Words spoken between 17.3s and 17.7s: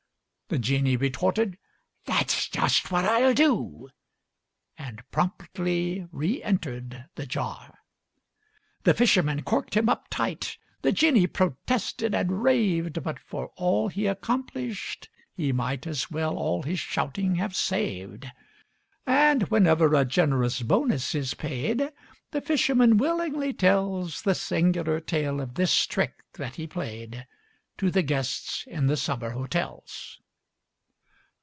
have